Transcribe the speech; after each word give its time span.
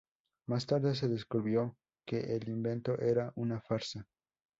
Más 0.47 0.65
tarde 0.65 0.95
se 0.95 1.07
descubrió 1.07 1.77
que 2.07 2.35
el 2.35 2.49
invento 2.49 2.97
era 2.99 3.31
una 3.35 3.61
farsa. 3.61 4.07